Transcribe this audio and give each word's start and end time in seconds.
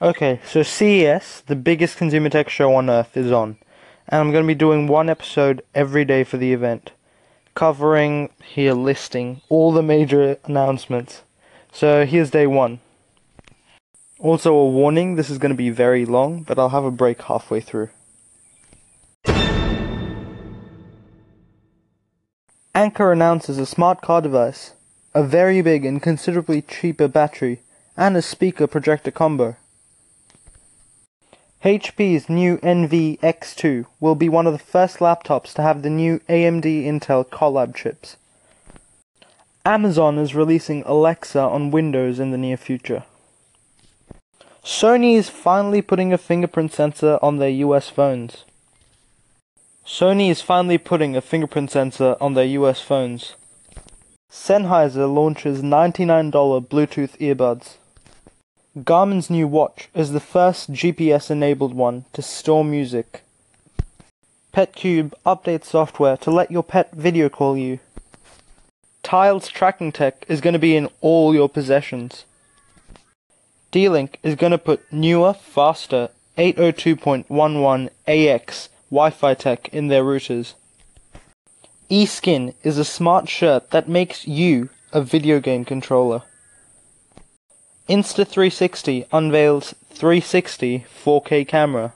Okay, 0.00 0.40
so 0.46 0.62
CES, 0.62 1.42
the 1.48 1.56
biggest 1.56 1.96
consumer 1.96 2.28
tech 2.28 2.48
show 2.48 2.72
on 2.72 2.88
earth, 2.88 3.16
is 3.16 3.32
on. 3.32 3.56
And 4.06 4.20
I'm 4.20 4.30
going 4.30 4.44
to 4.44 4.46
be 4.46 4.54
doing 4.54 4.86
one 4.86 5.10
episode 5.10 5.60
every 5.74 6.04
day 6.04 6.22
for 6.22 6.36
the 6.36 6.52
event, 6.52 6.92
covering, 7.56 8.30
here 8.44 8.74
listing, 8.74 9.40
all 9.48 9.72
the 9.72 9.82
major 9.82 10.38
announcements. 10.44 11.22
So 11.72 12.06
here's 12.06 12.30
day 12.30 12.46
one. 12.46 12.78
Also, 14.20 14.54
a 14.54 14.68
warning 14.68 15.16
this 15.16 15.30
is 15.30 15.38
going 15.38 15.50
to 15.50 15.56
be 15.56 15.70
very 15.70 16.06
long, 16.06 16.44
but 16.44 16.60
I'll 16.60 16.68
have 16.68 16.84
a 16.84 16.92
break 16.92 17.22
halfway 17.22 17.60
through. 17.60 17.88
Anker 22.72 23.10
announces 23.10 23.58
a 23.58 23.66
smart 23.66 24.00
car 24.00 24.22
device, 24.22 24.74
a 25.12 25.24
very 25.24 25.60
big 25.60 25.84
and 25.84 26.00
considerably 26.00 26.62
cheaper 26.62 27.08
battery, 27.08 27.62
and 27.96 28.16
a 28.16 28.22
speaker 28.22 28.68
projector 28.68 29.10
combo. 29.10 29.56
HP's 31.64 32.28
new 32.28 32.60
Envy 32.62 33.16
X2 33.16 33.86
will 33.98 34.14
be 34.14 34.28
one 34.28 34.46
of 34.46 34.52
the 34.52 34.60
first 34.60 34.98
laptops 34.98 35.52
to 35.54 35.62
have 35.62 35.82
the 35.82 35.90
new 35.90 36.20
AMD 36.28 36.62
Intel 36.62 37.26
Collab 37.28 37.74
chips. 37.74 38.16
Amazon 39.64 40.18
is 40.18 40.36
releasing 40.36 40.84
Alexa 40.84 41.40
on 41.40 41.72
Windows 41.72 42.20
in 42.20 42.30
the 42.30 42.38
near 42.38 42.56
future. 42.56 43.02
Sony 44.62 45.16
is 45.16 45.28
finally 45.28 45.82
putting 45.82 46.12
a 46.12 46.18
fingerprint 46.18 46.72
sensor 46.72 47.18
on 47.20 47.38
their 47.38 47.50
US 47.50 47.88
phones. 47.88 48.44
Sony 49.84 50.30
is 50.30 50.40
finally 50.40 50.78
putting 50.78 51.16
a 51.16 51.20
fingerprint 51.20 51.72
sensor 51.72 52.14
on 52.20 52.34
their 52.34 52.44
US 52.44 52.80
phones. 52.80 53.34
Sennheiser 54.30 55.12
launches 55.12 55.62
$99 55.62 56.30
Bluetooth 56.68 57.18
earbuds. 57.18 57.78
Garmin's 58.84 59.30
new 59.30 59.48
watch 59.48 59.88
is 59.94 60.12
the 60.12 60.20
first 60.20 60.72
GPS 60.72 61.30
enabled 61.30 61.72
one 61.72 62.04
to 62.12 62.20
store 62.20 62.64
music. 62.64 63.22
PetCube 64.52 65.14
updates 65.24 65.64
software 65.64 66.18
to 66.18 66.30
let 66.30 66.50
your 66.50 66.62
pet 66.62 66.92
video 66.92 67.30
call 67.30 67.56
you. 67.56 67.80
Tile's 69.02 69.48
tracking 69.48 69.90
tech 69.90 70.24
is 70.28 70.42
going 70.42 70.52
to 70.52 70.58
be 70.58 70.76
in 70.76 70.90
all 71.00 71.34
your 71.34 71.48
possessions. 71.48 72.26
D-Link 73.70 74.18
is 74.22 74.34
going 74.34 74.52
to 74.52 74.58
put 74.58 74.92
newer, 74.92 75.32
faster 75.32 76.10
802.11 76.36 77.88
AX 78.06 78.68
Wi-Fi 78.90 79.34
tech 79.34 79.68
in 79.70 79.88
their 79.88 80.04
routers. 80.04 80.52
eSkin 81.90 82.54
is 82.62 82.76
a 82.76 82.84
smart 82.84 83.30
shirt 83.30 83.70
that 83.70 83.88
makes 83.88 84.28
you 84.28 84.68
a 84.92 85.00
video 85.00 85.40
game 85.40 85.64
controller. 85.64 86.22
Insta360 87.88 89.06
unveils 89.12 89.74
360 89.88 90.84
4K 91.02 91.48
camera. 91.48 91.94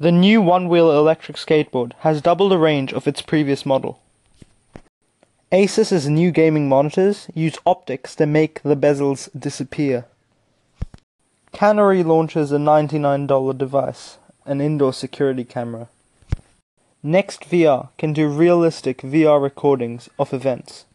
The 0.00 0.10
new 0.10 0.40
one-wheel 0.40 0.90
electric 0.90 1.36
skateboard 1.36 1.92
has 1.98 2.22
double 2.22 2.48
the 2.48 2.56
range 2.56 2.94
of 2.94 3.06
its 3.06 3.20
previous 3.20 3.66
model. 3.66 4.00
Asus's 5.52 6.08
new 6.08 6.30
gaming 6.30 6.66
monitors 6.66 7.28
use 7.34 7.58
optics 7.66 8.14
to 8.14 8.24
make 8.24 8.62
the 8.62 8.74
bezels 8.74 9.28
disappear. 9.38 10.06
Canary 11.52 12.02
launches 12.02 12.50
a 12.50 12.56
$99 12.56 13.58
device, 13.58 14.16
an 14.46 14.62
indoor 14.62 14.94
security 14.94 15.44
camera. 15.44 15.88
NextVR 17.04 17.90
can 17.98 18.14
do 18.14 18.28
realistic 18.28 19.02
VR 19.02 19.42
recordings 19.42 20.08
of 20.18 20.32
events. 20.32 20.86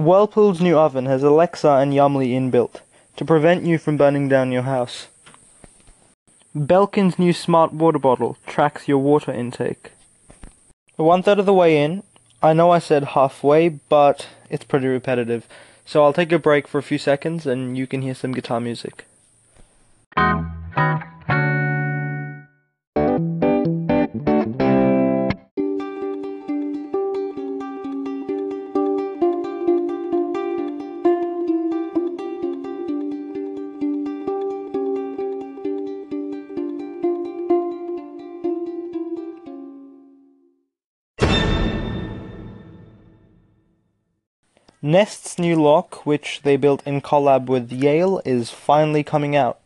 Whirlpool's 0.00 0.62
new 0.62 0.78
oven 0.78 1.04
has 1.04 1.22
Alexa 1.22 1.68
and 1.68 1.92
Yummly 1.92 2.30
inbuilt 2.30 2.80
to 3.16 3.24
prevent 3.26 3.64
you 3.64 3.76
from 3.76 3.98
burning 3.98 4.30
down 4.30 4.50
your 4.50 4.62
house. 4.62 5.08
Belkin's 6.56 7.18
new 7.18 7.34
smart 7.34 7.74
water 7.74 7.98
bottle 7.98 8.38
tracks 8.46 8.88
your 8.88 8.96
water 8.96 9.30
intake. 9.30 9.92
One 10.96 11.22
third 11.22 11.38
of 11.38 11.44
the 11.44 11.52
way 11.52 11.76
in, 11.82 12.02
I 12.42 12.54
know 12.54 12.70
I 12.70 12.78
said 12.78 13.12
halfway, 13.12 13.68
but 13.68 14.26
it's 14.48 14.64
pretty 14.64 14.86
repetitive, 14.86 15.46
so 15.84 16.02
I'll 16.02 16.14
take 16.14 16.32
a 16.32 16.38
break 16.38 16.66
for 16.66 16.78
a 16.78 16.82
few 16.82 16.96
seconds 16.96 17.46
and 17.46 17.76
you 17.76 17.86
can 17.86 18.00
hear 18.00 18.14
some 18.14 18.32
guitar 18.32 18.58
music. 18.58 19.04
Nest's 44.82 45.38
new 45.38 45.56
lock, 45.60 46.06
which 46.06 46.40
they 46.42 46.56
built 46.56 46.82
in 46.86 47.02
collab 47.02 47.46
with 47.46 47.70
Yale, 47.70 48.22
is 48.24 48.50
finally 48.50 49.02
coming 49.02 49.36
out. 49.36 49.58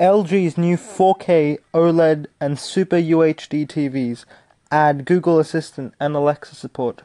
LG's 0.00 0.58
new 0.58 0.76
4K 0.76 1.58
OLED 1.72 2.26
and 2.40 2.58
Super 2.58 2.96
UHD 2.96 3.68
TVs 3.68 4.24
add 4.72 5.04
Google 5.04 5.38
Assistant 5.38 5.94
and 6.00 6.16
Alexa 6.16 6.56
support. 6.56 7.02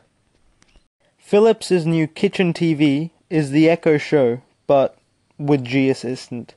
Philips' 1.19 1.69
new 1.85 2.07
kitchen 2.07 2.53
TV 2.53 3.11
is 3.29 3.51
the 3.51 3.69
Echo 3.69 3.99
Show, 3.99 4.41
but 4.65 4.97
with 5.37 5.63
G 5.63 5.91
Assistant. 5.91 6.55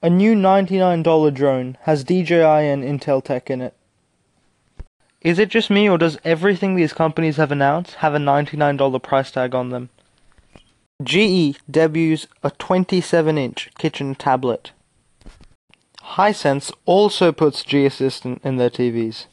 A 0.00 0.08
new 0.08 0.36
$99 0.36 1.34
drone 1.34 1.76
has 1.82 2.04
DJI 2.04 2.42
and 2.42 2.84
Intel 2.84 3.24
tech 3.24 3.50
in 3.50 3.60
it. 3.60 3.74
Is 5.22 5.38
it 5.38 5.50
just 5.50 5.68
me, 5.68 5.88
or 5.88 5.98
does 5.98 6.18
everything 6.24 6.74
these 6.74 6.94
companies 6.94 7.36
have 7.36 7.52
announced 7.52 7.96
have 7.96 8.14
a 8.14 8.18
$99 8.18 9.02
price 9.02 9.30
tag 9.30 9.54
on 9.54 9.68
them? 9.68 9.90
GE 11.02 11.58
debuts 11.70 12.26
a 12.42 12.50
27 12.50 13.36
inch 13.36 13.70
kitchen 13.78 14.14
tablet. 14.14 14.72
Hisense 16.14 16.72
also 16.86 17.32
puts 17.32 17.62
G 17.62 17.84
Assistant 17.84 18.40
in 18.44 18.56
their 18.56 18.70
TVs. 18.70 19.26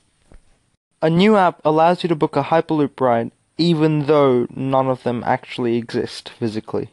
A 1.02 1.10
new 1.10 1.38
app 1.38 1.62
allows 1.64 2.04
you 2.04 2.10
to 2.10 2.16
book 2.16 2.36
a 2.36 2.44
Hyperloop 2.44 3.00
ride, 3.00 3.32
even 3.58 4.06
though 4.08 4.48
none 4.54 4.88
of 4.88 5.04
them 5.04 5.24
actually 5.26 5.78
exist 5.78 6.30
physically. 6.30 6.90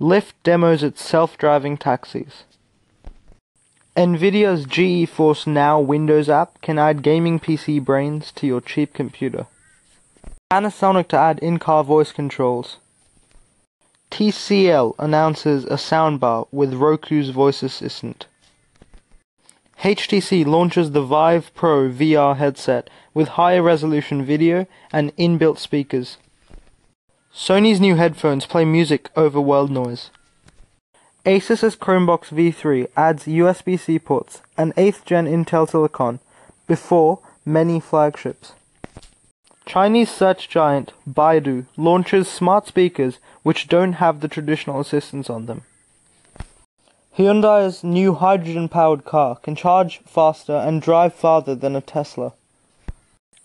Lyft 0.00 0.32
demos 0.44 0.82
its 0.82 1.04
self 1.04 1.36
driving 1.36 1.76
taxis. 1.76 2.44
NVIDIA's 4.00 4.64
GeForce 4.64 5.46
Now 5.46 5.78
Windows 5.78 6.30
app 6.30 6.62
can 6.62 6.78
add 6.78 7.02
gaming 7.02 7.38
PC 7.38 7.84
brains 7.84 8.32
to 8.32 8.46
your 8.46 8.62
cheap 8.62 8.94
computer. 8.94 9.46
Panasonic 10.50 11.08
to 11.08 11.18
add 11.18 11.38
in-car 11.40 11.84
voice 11.84 12.10
controls. 12.10 12.78
TCL 14.10 14.94
announces 14.98 15.66
a 15.66 15.76
soundbar 15.76 16.48
with 16.50 16.72
Roku's 16.72 17.28
voice 17.28 17.62
assistant. 17.62 18.24
HTC 19.80 20.46
launches 20.46 20.92
the 20.92 21.02
Vive 21.02 21.52
Pro 21.54 21.90
VR 21.90 22.38
headset 22.38 22.88
with 23.12 23.36
higher 23.36 23.62
resolution 23.62 24.24
video 24.24 24.66
and 24.90 25.14
inbuilt 25.18 25.58
speakers. 25.58 26.16
Sony's 27.34 27.82
new 27.82 27.96
headphones 27.96 28.46
play 28.46 28.64
music 28.64 29.10
over 29.14 29.42
world 29.42 29.70
noise. 29.70 30.08
Asus's 31.26 31.76
Chromebox 31.76 32.30
V3 32.30 32.88
adds 32.96 33.26
USB-C 33.26 33.98
ports 33.98 34.40
and 34.56 34.74
8th 34.74 35.04
gen 35.04 35.26
Intel 35.26 35.68
Silicon 35.68 36.18
before 36.66 37.18
many 37.44 37.78
flagships. 37.78 38.52
Chinese 39.66 40.10
search 40.10 40.48
giant 40.48 40.92
Baidu 41.06 41.66
launches 41.76 42.26
smart 42.26 42.66
speakers 42.66 43.18
which 43.42 43.68
don't 43.68 43.94
have 43.94 44.20
the 44.20 44.28
traditional 44.28 44.80
assistants 44.80 45.28
on 45.28 45.44
them. 45.44 45.62
Hyundai's 47.18 47.84
new 47.84 48.14
hydrogen-powered 48.14 49.04
car 49.04 49.36
can 49.36 49.54
charge 49.54 50.00
faster 50.06 50.54
and 50.56 50.80
drive 50.80 51.12
farther 51.12 51.54
than 51.54 51.76
a 51.76 51.82
Tesla. 51.82 52.32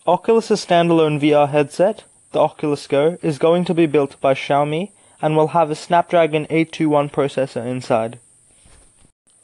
Oculus' 0.07 0.65
standalone 0.65 1.19
VR 1.19 1.49
headset, 1.49 2.05
the 2.31 2.39
Oculus 2.39 2.87
Go, 2.87 3.17
is 3.21 3.37
going 3.37 3.65
to 3.65 3.73
be 3.73 3.85
built 3.85 4.19
by 4.21 4.33
Xiaomi 4.33 4.91
and 5.21 5.35
will 5.35 5.49
have 5.49 5.71
a 5.71 5.75
Snapdragon 5.75 6.47
821 6.49 7.09
processor 7.09 7.65
inside. 7.65 8.19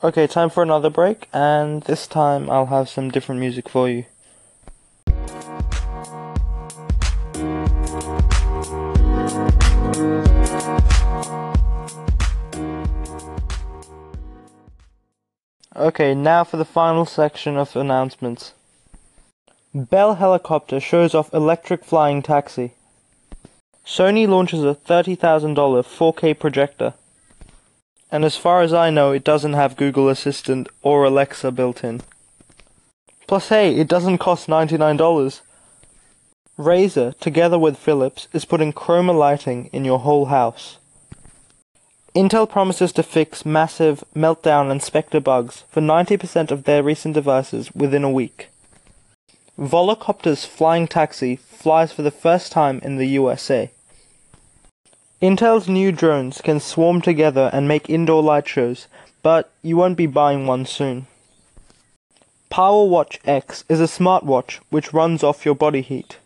Okay, 0.03 0.25
time 0.25 0.49
for 0.49 0.63
another 0.63 0.89
break, 0.89 1.27
and 1.31 1.83
this 1.83 2.07
time 2.07 2.49
I'll 2.49 2.65
have 2.65 2.89
some 2.89 3.11
different 3.11 3.39
music 3.39 3.69
for 3.69 3.87
you. 3.87 4.05
Okay, 15.75 16.13
now 16.13 16.43
for 16.43 16.57
the 16.57 16.65
final 16.65 17.05
section 17.05 17.57
of 17.57 17.75
announcements. 17.75 18.53
Bell 19.73 20.15
Helicopter 20.15 20.79
shows 20.79 21.15
off 21.15 21.33
electric 21.33 21.85
flying 21.85 22.21
taxi. 22.21 22.73
Sony 23.85 24.27
launches 24.27 24.63
a 24.63 24.75
$30,000 24.75 25.55
4K 25.55 26.37
projector. 26.37 26.93
and 28.11 28.25
as 28.25 28.35
far 28.35 28.61
as 28.61 28.73
I 28.73 28.89
know, 28.89 29.11
it 29.11 29.23
doesn't 29.23 29.53
have 29.53 29.77
Google 29.77 30.09
Assistant 30.09 30.67
or 30.81 31.05
Alexa 31.05 31.51
built 31.51 31.83
in. 31.83 32.01
Plus, 33.25 33.47
hey, 33.47 33.73
it 33.75 33.87
doesn't 33.87 34.17
cost 34.17 34.47
$99. 34.49 35.41
Razer, 36.59 37.17
together 37.19 37.57
with 37.57 37.77
Philips, 37.77 38.27
is 38.33 38.45
putting 38.45 38.73
chroma 38.73 39.17
lighting 39.17 39.69
in 39.71 39.85
your 39.85 39.99
whole 39.99 40.25
house. 40.25 40.77
Intel 42.13 42.47
promises 42.49 42.91
to 42.91 43.03
fix 43.03 43.45
massive 43.45 44.03
meltdown 44.13 44.69
and 44.69 44.83
Spectre 44.83 45.21
bugs 45.21 45.63
for 45.69 45.79
90% 45.79 46.51
of 46.51 46.65
their 46.65 46.83
recent 46.83 47.15
devices 47.15 47.73
within 47.73 48.03
a 48.03 48.11
week. 48.11 48.50
Volocopter's 49.59 50.45
flying 50.45 50.87
taxi 50.87 51.35
flies 51.35 51.91
for 51.91 52.01
the 52.01 52.11
first 52.11 52.51
time 52.51 52.79
in 52.83 52.97
the 52.97 53.07
USA. 53.07 53.69
Intel's 55.21 55.67
new 55.67 55.91
drones 55.91 56.41
can 56.41 56.59
swarm 56.59 57.01
together 57.01 57.49
and 57.53 57.67
make 57.67 57.89
indoor 57.89 58.23
light 58.23 58.47
shows, 58.47 58.87
but 59.21 59.51
you 59.61 59.77
won't 59.77 59.97
be 59.97 60.07
buying 60.07 60.47
one 60.47 60.65
soon. 60.65 61.05
PowerWatch 62.49 63.19
X 63.23 63.63
is 63.69 63.79
a 63.79 63.83
smartwatch 63.83 64.59
which 64.69 64.93
runs 64.93 65.23
off 65.23 65.45
your 65.45 65.55
body 65.55 65.81
heat. 65.81 66.17